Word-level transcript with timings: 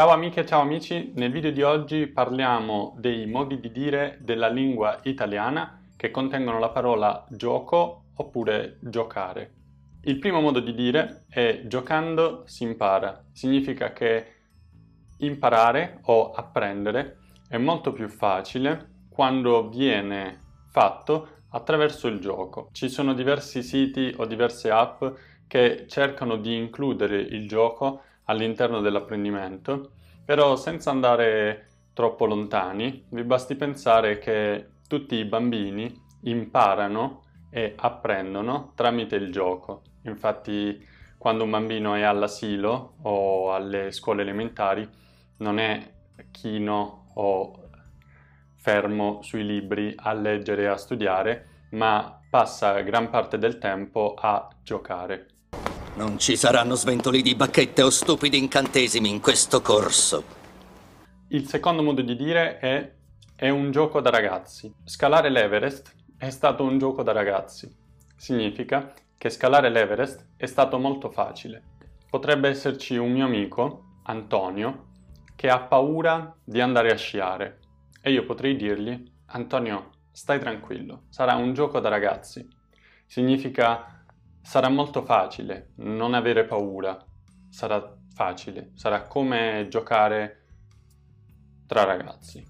Ciao 0.00 0.12
amiche 0.12 0.46
ciao 0.46 0.62
amici, 0.62 1.12
nel 1.16 1.30
video 1.30 1.50
di 1.50 1.60
oggi 1.60 2.06
parliamo 2.06 2.94
dei 2.96 3.26
modi 3.26 3.60
di 3.60 3.70
dire 3.70 4.16
della 4.22 4.48
lingua 4.48 4.98
italiana 5.02 5.88
che 5.94 6.10
contengono 6.10 6.58
la 6.58 6.70
parola 6.70 7.26
gioco 7.28 8.04
oppure 8.14 8.78
giocare. 8.80 9.52
Il 10.04 10.18
primo 10.18 10.40
modo 10.40 10.60
di 10.60 10.72
dire 10.72 11.26
è 11.28 11.64
giocando 11.66 12.44
si 12.46 12.62
impara, 12.62 13.26
significa 13.32 13.92
che 13.92 14.36
imparare 15.18 15.98
o 16.04 16.30
apprendere 16.30 17.18
è 17.46 17.58
molto 17.58 17.92
più 17.92 18.08
facile 18.08 19.04
quando 19.10 19.68
viene 19.68 20.38
fatto 20.70 21.42
attraverso 21.50 22.08
il 22.08 22.20
gioco. 22.20 22.70
Ci 22.72 22.88
sono 22.88 23.12
diversi 23.12 23.62
siti 23.62 24.14
o 24.16 24.24
diverse 24.24 24.70
app 24.70 25.04
che 25.46 25.84
cercano 25.88 26.36
di 26.36 26.56
includere 26.56 27.18
il 27.18 27.46
gioco 27.46 28.04
all'interno 28.24 28.80
dell'apprendimento, 28.80 29.92
però 30.24 30.56
senza 30.56 30.90
andare 30.90 31.68
troppo 31.92 32.26
lontani, 32.26 33.04
vi 33.10 33.24
basti 33.24 33.56
pensare 33.56 34.18
che 34.18 34.68
tutti 34.88 35.16
i 35.16 35.24
bambini 35.24 35.92
imparano 36.22 37.22
e 37.50 37.74
apprendono 37.76 38.72
tramite 38.74 39.16
il 39.16 39.32
gioco. 39.32 39.82
Infatti, 40.04 40.86
quando 41.18 41.44
un 41.44 41.50
bambino 41.50 41.94
è 41.94 42.02
all'asilo 42.02 42.94
o 43.02 43.52
alle 43.52 43.90
scuole 43.90 44.22
elementari, 44.22 44.88
non 45.38 45.58
è 45.58 45.92
chino 46.30 47.10
o 47.14 47.68
fermo 48.56 49.22
sui 49.22 49.44
libri 49.44 49.92
a 49.96 50.12
leggere 50.12 50.62
e 50.62 50.66
a 50.66 50.76
studiare, 50.76 51.66
ma 51.70 52.20
passa 52.28 52.80
gran 52.80 53.10
parte 53.10 53.38
del 53.38 53.58
tempo 53.58 54.14
a 54.16 54.48
giocare. 54.62 55.26
Non 56.00 56.18
ci 56.18 56.34
saranno 56.34 56.76
sventoli 56.76 57.20
di 57.20 57.34
bacchette 57.34 57.82
o 57.82 57.90
stupidi 57.90 58.38
incantesimi 58.38 59.10
in 59.10 59.20
questo 59.20 59.60
corso. 59.60 60.24
Il 61.28 61.46
secondo 61.46 61.82
modo 61.82 62.00
di 62.00 62.16
dire 62.16 62.56
è 62.58 62.90
è 63.36 63.50
un 63.50 63.70
gioco 63.70 64.00
da 64.00 64.08
ragazzi. 64.08 64.72
Scalare 64.82 65.28
l'Everest 65.28 65.94
è 66.16 66.30
stato 66.30 66.64
un 66.64 66.78
gioco 66.78 67.02
da 67.02 67.12
ragazzi. 67.12 67.70
Significa 68.16 68.94
che 69.18 69.28
scalare 69.28 69.68
l'Everest 69.68 70.26
è 70.38 70.46
stato 70.46 70.78
molto 70.78 71.10
facile. 71.10 71.62
Potrebbe 72.08 72.48
esserci 72.48 72.96
un 72.96 73.12
mio 73.12 73.26
amico, 73.26 73.98
Antonio, 74.04 74.92
che 75.36 75.50
ha 75.50 75.60
paura 75.60 76.34
di 76.42 76.62
andare 76.62 76.92
a 76.92 76.96
sciare 76.96 77.58
e 78.00 78.10
io 78.10 78.24
potrei 78.24 78.56
dirgli 78.56 79.04
Antonio, 79.26 79.90
stai 80.12 80.40
tranquillo, 80.40 81.02
sarà 81.10 81.34
un 81.34 81.52
gioco 81.52 81.78
da 81.78 81.90
ragazzi. 81.90 82.48
Significa 83.04 83.99
Sarà 84.42 84.68
molto 84.68 85.02
facile, 85.02 85.72
non 85.76 86.14
avere 86.14 86.44
paura, 86.44 86.98
sarà 87.48 87.96
facile, 88.14 88.70
sarà 88.74 89.02
come 89.02 89.66
giocare 89.68 90.44
tra 91.66 91.84
ragazzi. 91.84 92.44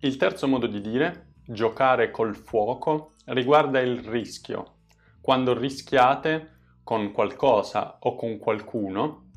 Il 0.00 0.16
terzo 0.16 0.48
modo 0.48 0.66
di 0.66 0.80
dire, 0.80 1.34
giocare 1.46 2.10
col 2.10 2.34
fuoco, 2.34 3.12
riguarda 3.26 3.80
il 3.80 4.02
rischio. 4.02 4.78
Quando 5.20 5.56
rischiate 5.56 6.52
con 6.82 7.12
qualcosa 7.12 7.98
o 8.00 8.14
con 8.14 8.38
qualcuno, 8.38 9.30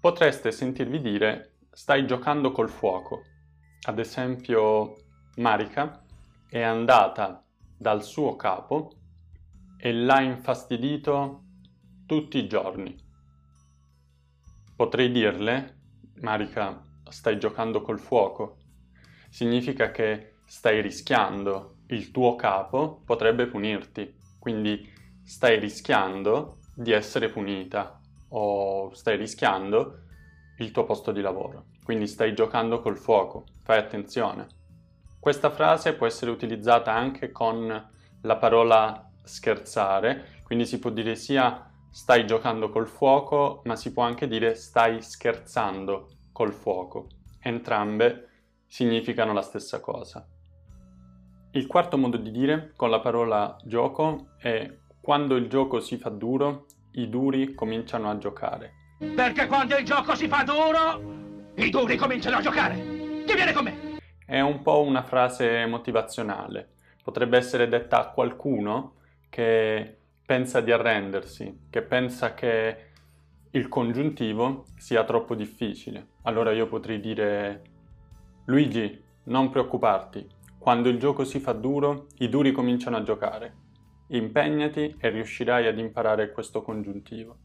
potreste 0.00 0.50
sentirvi 0.50 1.00
dire 1.00 1.56
stai 1.70 2.06
giocando 2.06 2.50
col 2.50 2.68
fuoco. 2.68 3.22
Ad 3.82 3.98
esempio, 3.98 4.96
Marika 5.36 6.02
è 6.48 6.62
andata 6.62 7.44
dal 7.76 8.02
suo 8.02 8.36
capo 8.36 8.92
e 9.84 9.92
l'ha 9.92 10.22
infastidito 10.22 11.42
tutti 12.06 12.38
i 12.38 12.46
giorni. 12.46 12.96
Potrei 14.74 15.12
dirle, 15.12 15.76
Marika, 16.22 16.82
stai 17.10 17.38
giocando 17.38 17.82
col 17.82 18.00
fuoco. 18.00 18.56
Significa 19.28 19.90
che 19.90 20.36
stai 20.46 20.80
rischiando, 20.80 21.80
il 21.88 22.10
tuo 22.12 22.34
capo 22.34 23.02
potrebbe 23.04 23.46
punirti, 23.46 24.16
quindi 24.38 24.90
stai 25.22 25.58
rischiando 25.58 26.60
di 26.74 26.92
essere 26.92 27.28
punita 27.28 28.00
o 28.28 28.90
stai 28.94 29.18
rischiando 29.18 29.98
il 30.60 30.70
tuo 30.70 30.84
posto 30.84 31.12
di 31.12 31.20
lavoro. 31.20 31.66
Quindi 31.84 32.06
stai 32.06 32.34
giocando 32.34 32.80
col 32.80 32.96
fuoco, 32.96 33.44
fai 33.62 33.80
attenzione. 33.80 34.46
Questa 35.20 35.50
frase 35.50 35.92
può 35.92 36.06
essere 36.06 36.30
utilizzata 36.30 36.90
anche 36.90 37.30
con 37.30 37.90
la 38.22 38.36
parola 38.36 39.10
scherzare, 39.24 40.40
quindi 40.44 40.66
si 40.66 40.78
può 40.78 40.90
dire 40.90 41.16
sia 41.16 41.70
stai 41.90 42.26
giocando 42.26 42.70
col 42.70 42.88
fuoco, 42.88 43.62
ma 43.64 43.76
si 43.76 43.92
può 43.92 44.02
anche 44.02 44.28
dire 44.28 44.54
stai 44.54 45.00
scherzando 45.00 46.08
col 46.32 46.52
fuoco. 46.52 47.06
Entrambe 47.40 48.28
significano 48.66 49.32
la 49.32 49.42
stessa 49.42 49.80
cosa. 49.80 50.26
Il 51.52 51.66
quarto 51.66 51.96
modo 51.96 52.16
di 52.16 52.32
dire 52.32 52.72
con 52.74 52.90
la 52.90 53.00
parola 53.00 53.56
gioco 53.64 54.30
è 54.38 54.68
quando 55.00 55.36
il 55.36 55.48
gioco 55.48 55.78
si 55.80 55.96
fa 55.96 56.08
duro, 56.08 56.66
i 56.92 57.08
duri 57.08 57.54
cominciano 57.54 58.10
a 58.10 58.18
giocare. 58.18 58.72
Perché 59.14 59.46
quando 59.46 59.76
il 59.76 59.84
gioco 59.84 60.16
si 60.16 60.26
fa 60.26 60.42
duro, 60.42 61.52
i 61.56 61.70
duri 61.70 61.96
cominciano 61.96 62.38
a 62.38 62.40
giocare. 62.40 62.74
Chi 63.24 63.34
viene 63.34 63.52
con 63.52 63.64
me? 63.64 63.98
È 64.26 64.40
un 64.40 64.62
po' 64.62 64.82
una 64.82 65.02
frase 65.02 65.64
motivazionale. 65.66 66.70
Potrebbe 67.04 67.36
essere 67.36 67.68
detta 67.68 68.00
a 68.00 68.10
qualcuno 68.10 68.94
che 69.34 69.96
pensa 70.24 70.60
di 70.60 70.70
arrendersi, 70.70 71.62
che 71.68 71.82
pensa 71.82 72.34
che 72.34 72.76
il 73.50 73.66
congiuntivo 73.68 74.66
sia 74.76 75.02
troppo 75.02 75.34
difficile. 75.34 76.10
Allora 76.22 76.52
io 76.52 76.68
potrei 76.68 77.00
dire 77.00 77.62
Luigi, 78.44 79.02
non 79.24 79.50
preoccuparti, 79.50 80.24
quando 80.56 80.88
il 80.88 81.00
gioco 81.00 81.24
si 81.24 81.40
fa 81.40 81.50
duro, 81.50 82.06
i 82.18 82.28
duri 82.28 82.52
cominciano 82.52 82.96
a 82.96 83.02
giocare. 83.02 83.54
Impegnati 84.10 84.94
e 85.00 85.08
riuscirai 85.08 85.66
ad 85.66 85.78
imparare 85.78 86.30
questo 86.30 86.62
congiuntivo. 86.62 87.36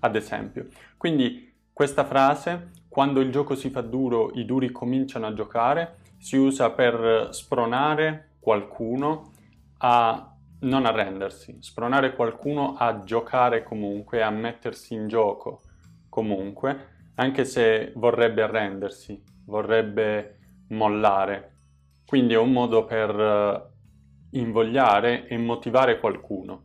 Ad 0.00 0.16
esempio. 0.16 0.68
Quindi 0.96 1.52
questa 1.70 2.06
frase, 2.06 2.70
quando 2.88 3.20
il 3.20 3.30
gioco 3.30 3.54
si 3.54 3.68
fa 3.68 3.82
duro, 3.82 4.30
i 4.32 4.46
duri 4.46 4.72
cominciano 4.72 5.26
a 5.26 5.34
giocare, 5.34 5.98
si 6.16 6.38
usa 6.38 6.70
per 6.70 7.28
spronare 7.32 8.36
qualcuno 8.40 9.32
a 9.78 10.30
non 10.60 10.86
arrendersi, 10.86 11.56
spronare 11.60 12.14
qualcuno 12.14 12.76
a 12.76 13.02
giocare 13.02 13.62
comunque, 13.62 14.22
a 14.22 14.30
mettersi 14.30 14.94
in 14.94 15.08
gioco 15.08 15.62
comunque, 16.08 16.94
anche 17.16 17.44
se 17.44 17.92
vorrebbe 17.94 18.42
arrendersi, 18.42 19.22
vorrebbe 19.44 20.38
mollare. 20.68 21.52
Quindi 22.06 22.34
è 22.34 22.38
un 22.38 22.52
modo 22.52 22.84
per 22.84 23.10
eh, 23.18 24.38
invogliare 24.38 25.26
e 25.26 25.36
motivare 25.36 25.98
qualcuno. 25.98 26.64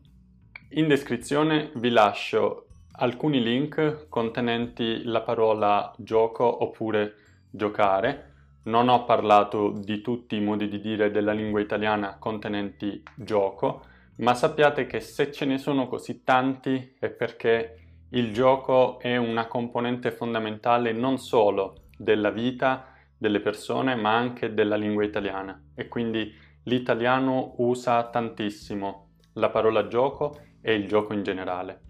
In 0.72 0.88
descrizione 0.88 1.72
vi 1.76 1.90
lascio 1.90 2.68
alcuni 2.94 3.42
link 3.42 4.08
contenenti 4.10 5.04
la 5.04 5.22
parola 5.22 5.94
gioco 5.98 6.64
oppure 6.64 7.16
giocare 7.50 8.32
non 8.64 8.90
ho 8.90 9.06
parlato 9.06 9.72
di 9.72 10.02
tutti 10.02 10.36
i 10.36 10.42
modi 10.42 10.68
di 10.68 10.80
dire 10.80 11.12
della 11.12 11.34
lingua 11.34 11.60
italiana 11.60 12.18
contenenti 12.20 13.02
gioco, 13.16 13.84
ma 14.18 14.34
sappiate 14.34 14.86
che 14.86 15.00
se 15.00 15.32
ce 15.32 15.46
ne 15.46 15.58
sono 15.58 15.88
così 15.88 16.24
tanti 16.24 16.96
è 17.00 17.10
perché 17.10 17.78
il 18.10 18.34
gioco 18.34 19.00
è 19.00 19.18
una 19.18 19.48
componente 19.48 20.12
fondamentale 20.12 20.92
non 20.92 21.18
solo 21.18 21.86
della 21.98 22.30
vita 22.30 22.88
delle 23.18 23.40
persone, 23.40 23.96
ma 23.96 24.16
anche 24.16 24.54
della 24.54 24.76
lingua 24.76 25.04
italiana 25.04 25.60
e 25.76 25.88
quindi 25.88 26.34
l'italiano 26.64 27.54
usa 27.58 28.10
tantissimo 28.10 29.10
la 29.34 29.50
parola 29.50 29.88
gioco 29.88 30.40
e 30.62 30.74
il 30.74 30.88
gioco 30.88 31.14
in 31.14 31.24
generale. 31.24 31.82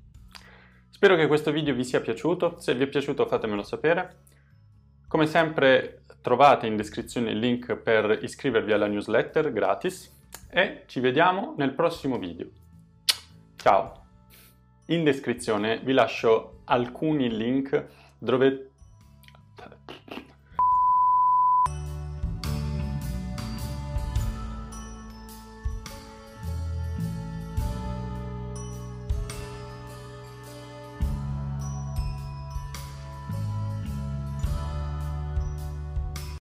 Spero 0.90 1.16
che 1.16 1.28
questo 1.28 1.52
video 1.52 1.74
vi 1.74 1.84
sia 1.84 2.00
piaciuto, 2.00 2.60
se 2.60 2.76
vi 2.76 2.84
è 2.84 2.88
piaciuto 2.88 3.26
fatemelo 3.26 3.64
sapere. 3.64 4.20
Come 5.08 5.26
sempre 5.26 6.01
Trovate 6.22 6.68
in 6.68 6.76
descrizione 6.76 7.32
il 7.32 7.40
link 7.40 7.76
per 7.76 8.20
iscrivervi 8.22 8.72
alla 8.72 8.88
newsletter 8.88 9.52
gratis 9.52 10.16
e 10.50 10.84
ci 10.86 11.00
vediamo 11.00 11.56
nel 11.58 11.74
prossimo 11.74 12.20
video. 12.20 12.48
Ciao! 13.56 14.06
In 14.88 15.04
descrizione 15.04 15.80
vi 15.80 15.94
lascio 15.94 16.62
alcuni 16.66 17.36
link 17.36 17.88
dove 18.20 18.70